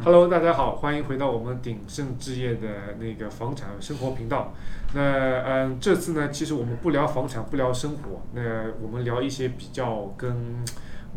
[0.00, 4.54] Hello，大家好，欢迎回到我们鼎盛置业的那个房产生活频道。
[4.94, 10.64] 那嗯，这次呢，其实我们不聊房产，不聊生活，那我们聊一些比较跟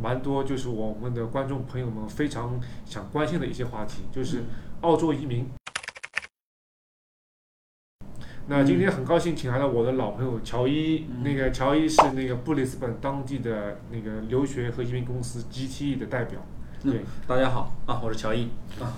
[0.01, 4.45] 蛮多就是我们的观众朋友们非常想关心的一些话题，就是
[4.81, 5.47] 澳洲移民。
[8.47, 16.41] 那今天很高兴请来了我的老朋友乔伊，那个乔伊是那个布里斯本当地的那个留学和移民公司 GTE 的代表。
[16.83, 18.47] 对，大家好啊，我是乔伊
[18.79, 18.97] 啊。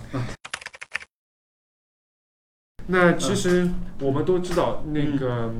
[2.88, 5.52] 那其实我们都知道，那个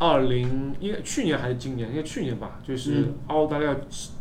[0.00, 3.76] 二零应该去年还是今年，应该去年吧，就是澳大利亚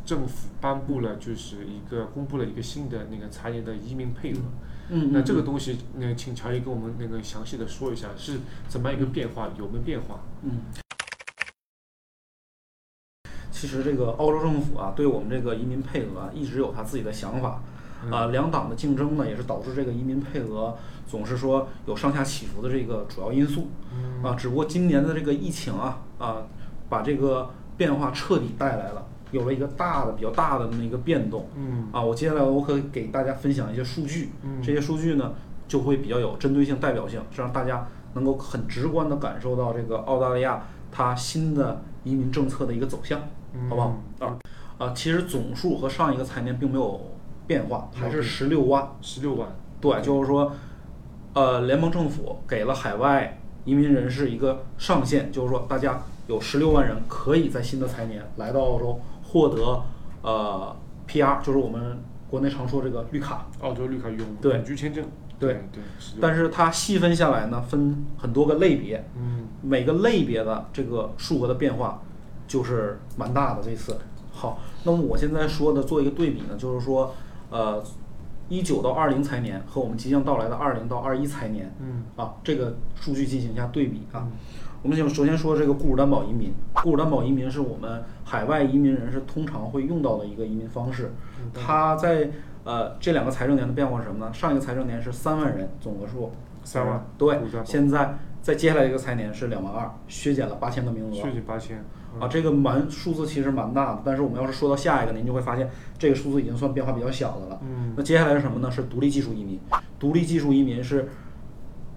[0.05, 4.37] 政府颁布了，就是一个公布了一个新的那个财年的移民配额。
[4.89, 10.19] 嗯，那这个东西，那请乔伊跟我们那个详细的说一下是怎么样一个变化，有没有变化？
[10.43, 10.59] 嗯。
[13.65, 17.63] 其实这个澳洲政府啊，对我们这个移民配额一直有他自己的想法，
[18.11, 23.69] 啊，两党的竞争呢，也是导致这个移民配额总是说有上下起伏的这个主要因素，
[24.21, 26.43] 啊，只不过今年的这个疫情啊，啊，
[26.87, 34.29] 把这个变化彻底带来了，有了一个大的、比较大的那么一个变动，嗯，啊，我接下来我可以给大家分享一些数据，
[34.61, 35.33] 这些数据呢
[35.67, 43.19] 就会比较有针对性、代表性，是让大家能够很直观的感受到这个澳大利亚它新的移民政策的一个走向。
[43.69, 44.37] 好不好啊？
[44.77, 46.99] 啊，其实总数和上一个财年并没有
[47.47, 48.89] 变化，还是十六万。
[49.01, 49.47] 十六万。
[49.79, 50.51] 对，就是说，
[51.33, 59.81] 呃，联邦政府给了海外移民人士一个上限，就是说，大家有十六万人可以在新的财年来到澳洲获得
[60.21, 60.75] 呃
[61.07, 63.47] PR，就是我们国内常说这个绿卡。
[63.61, 65.05] 澳洲绿卡永居签证。
[65.39, 65.81] 对对。
[66.19, 69.05] 但是它细分下来呢，分很多个类别。
[69.17, 69.47] 嗯。
[69.61, 72.01] 每个类别的这个数额的变化。
[72.47, 73.97] 就是蛮大的这次，
[74.31, 77.13] 好，那么我现在说的做一个对比呢，就是说，
[77.49, 77.83] 呃，
[78.49, 84.27] 一九到二零财年和我们即将到来的二零到二一财年，嗯，啊，这个数据进行一下对比啊。
[84.83, 91.11] 我们先首先说这个雇主担保移民，雇主担保移民是我们海外移民人士通常会用到的一个移民方式。
[91.55, 92.29] 它在
[92.63, 94.31] 呃这两个财政年的变化是什么呢？
[94.31, 96.31] 上一个财政年是三万人总额数，
[96.63, 101.83] 三万，对，现在在接下来一个财年是两万二，削减了八千个名额，削减八千。
[102.19, 105.67] 啊，这个蛮数字其实蛮大的，但是我们要是说到下一个，您就会发现
[105.97, 107.59] 这个数字已经算变化比较小的了。
[107.63, 108.69] 嗯，那接下来是什么呢？
[108.69, 109.59] 是独立技术移民。
[109.97, 111.09] 独立技术移民是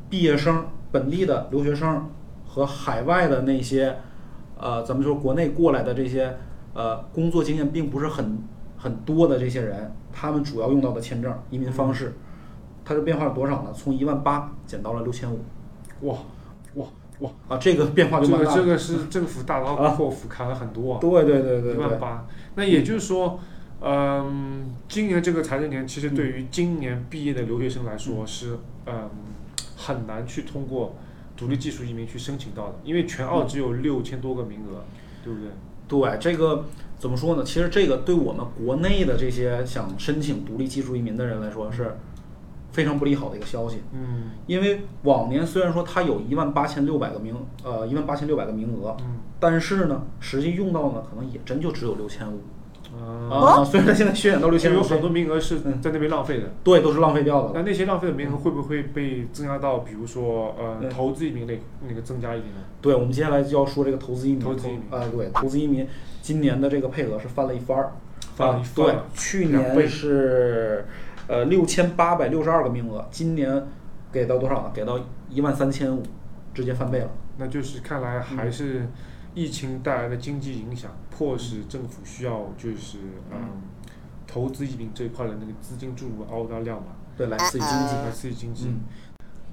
[0.08, 2.08] 毕业生、本地的留学生
[2.46, 3.94] 和海外的那些，
[4.56, 6.34] 呃，咱们说国内过来的这些，
[6.72, 8.38] 呃，工作经验并不是很
[8.78, 12.14] 很多的这些人，他们主要用到的签证移民方式，
[12.86, 13.70] 它的变化是多少呢？
[13.74, 15.40] 从一万八减到了六千五。
[16.02, 16.16] 哇，
[17.20, 17.30] 哇！
[17.48, 22.26] 啊，这个变化就这个这个是政府大刀阔斧砍了很多啊，对对对对，一万八。
[22.54, 23.40] 那也就是说，
[23.80, 29.10] 嗯，今年这个财政年其实对于今年毕业的留学生来说是嗯
[29.76, 30.94] 很难去通过
[31.36, 34.84] 独立技术移民去申请到的，因为全澳只有六千多个名额，
[35.24, 35.50] 对不对？
[35.88, 36.66] 对，这个
[36.98, 37.42] 怎么说呢？
[37.42, 41.96] 其实这个对我们国内的这些想申请独立技术移民的人来说是。
[42.70, 47.34] 非常不利好的一个消息，嗯，因为往年虽然说它有一万八千六百个名，
[47.64, 52.40] 呃，一万八千六百个名额，嗯，但是呢，实际用到呢，可能也真就只有六千五，
[53.32, 57.52] 啊，虽然它现在削减到六千五，有很多名额是在那边浪费的，对，都是浪费掉的。
[57.54, 62.60] 那那些浪费的名额会不会被增加到，比如说呃，投资移民类那个增加一点呢？
[62.80, 65.88] 对，我们接下来就要说这个投资移民，投资移民，啊，对，投资移民
[66.20, 67.92] 今年的这个配额是翻了一番儿，
[68.36, 70.84] 翻了一番，对，去年是。
[71.28, 73.66] 呃，六千八百六十二个名额，今年
[74.10, 74.72] 给到多少呢？
[74.74, 76.02] 给到一万三千五，
[76.54, 77.10] 直接翻倍了。
[77.36, 78.88] 那就是看来还是
[79.34, 82.98] 疫情带来的经济影响，迫使政府需要就是
[83.30, 83.62] 嗯，
[84.26, 86.96] 投资移民这一块的那个资金注入澳大利亚嘛。
[87.16, 88.72] 对，来刺激经济，来刺激经济。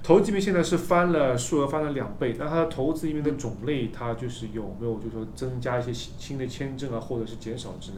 [0.01, 7.97] 投资移民现在是翻了数额翻了两倍，那它的投资移民的种类，它就是有没有就是说增加一些新新的签证啊，或者是减少之类？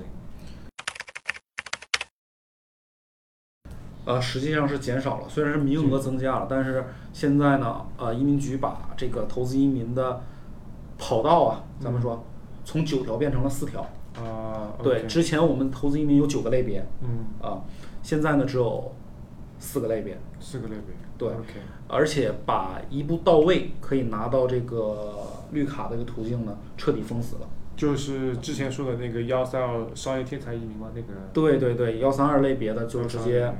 [4.07, 10.21] 呃，实际上是减少了，虽然是名额增加了，但是现在呢，呃，移民局把这个投资移民的
[10.97, 12.23] 跑道啊，咱们说
[12.63, 13.85] 从九条变成了四条。
[14.15, 17.59] 啊，对，之前我们投资移民有九个类别，嗯，啊，
[18.01, 18.95] 现在呢只有
[19.59, 20.17] 四个类别。
[20.39, 20.95] 四个类别。
[21.17, 21.29] 对。
[21.89, 25.15] 而且把一步到位可以拿到这个
[25.51, 27.41] 绿卡的一个途径呢，彻底封死了。
[27.75, 30.87] 就是之前说的那个幺三二商业天才移民吗？
[30.95, 31.07] 那个。
[31.33, 33.53] 对对对，幺三二类别的就直接。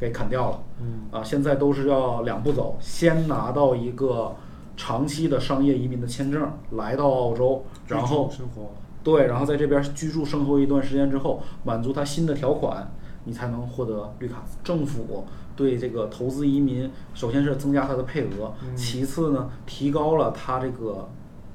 [0.00, 4.34] 给砍掉了，嗯啊，现在都是要两步走，先拿到一个
[4.76, 8.72] 长期的商业移民的签证，来到澳洲，然后生活，
[9.04, 12.90] 对，然后在这边居住生活一段时间之后，满足他新的条款，
[13.24, 14.42] 你才能获得绿卡。
[14.64, 21.06] 政府对这个投资移民，首先是增加它的配额，嗯其次呢，提高了它这个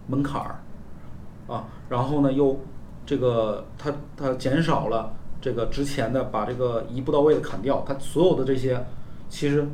[0.06, 0.62] 门槛儿，
[1.52, 2.60] 啊，然后呢又
[3.08, 5.12] 这个它它减少了
[5.46, 8.84] 这个之前的把这个一步到位的砍掉，它所有的这些
[9.30, 9.68] 其实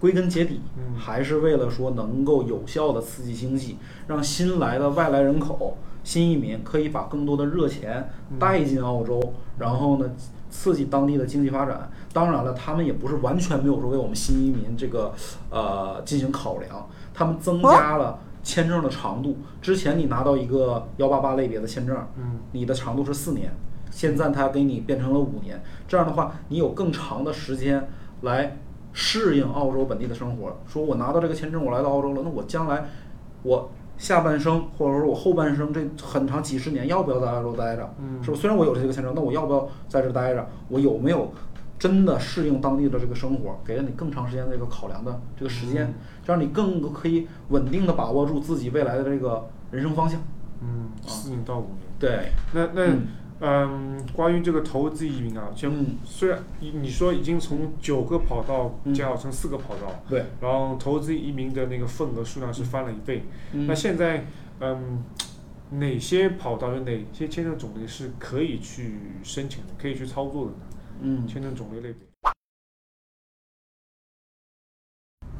[0.00, 3.76] 归根结底嗯还是为了说能够有效的刺激经济，
[4.06, 10.10] 让新来的外来人口、新移民可以把更多的热钱嗯带进澳洲，然后呢
[10.48, 11.90] 刺激当地的经济发展。
[12.14, 15.12] 当然了，他们也不是完全没有说为我们新移民这个
[15.50, 19.36] 呃进行考量，他们增加了签证的长度。
[19.60, 23.54] 之前你拿到一个幺八八类别的签证，嗯你的长度是四年，
[23.92, 25.62] 现在它给你变成了五年。
[25.86, 27.86] 这样的话，你有更长的时间
[28.22, 28.56] 来
[28.92, 30.58] 适应澳洲本地的生活。
[30.66, 32.86] 说我拿到这个签证，我来到澳洲了，那我将来
[33.44, 37.94] 我下半生或者说我后半生这很长几十年，要不要在澳洲待着？
[38.00, 38.36] 嗯是吧？
[38.36, 40.44] 虽然我有这个签证，那我要不要在这待着？
[40.68, 41.32] 我有没有
[41.78, 43.60] 真的适应当地的这个生活？
[43.64, 45.94] 给了你更长时间的这个考量的这个时间嗯，
[46.24, 50.20] 这样你更可以稳定的把握住自己未来的这个人生方向。
[50.60, 51.78] 嗯，四年到五年。
[51.98, 53.00] 对，那那嗯
[53.44, 63.24] 嗯，关于这个投资移民啊，就嗯虽然你你说已经从九个跑道减少成四个跑道，对，然后投资移民的那个份额数量是翻了一倍。
[63.52, 64.24] 嗯那现在
[64.60, 65.02] 嗯，
[65.70, 68.94] 哪些跑道有哪些签证种类是可以去
[69.24, 70.58] 申请的，可以去操作的呢？
[71.00, 72.11] 嗯签证种类类别。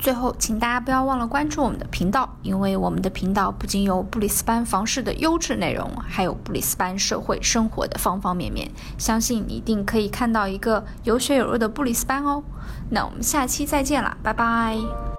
[0.02, 8.68] 最后，请大家不要忘了关注我们的频道，因为我们的频道不仅有布里斯班房事的优质内容，还有布里斯班社会生活的方方面面。
[8.98, 12.42] 相信你一定可以看到一个有血有肉的布里斯班哦。
[12.90, 15.11] 那我们下期再见啦，拜拜。